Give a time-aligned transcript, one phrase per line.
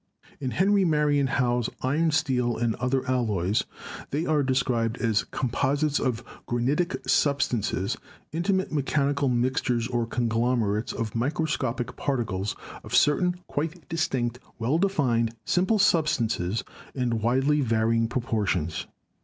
[0.39, 3.65] In Henry Marion Howe's Iron, Steel and Other Alloys
[4.09, 6.13] they are described as "composite or
[6.47, 7.97] granitic substances,
[8.31, 15.35] intimate mechanical mixtures or conglomerates of micro scopic particles of certain quite distinct, well defined
[15.45, 16.63] sim ple substances
[16.95, 18.87] in widely varying proportions."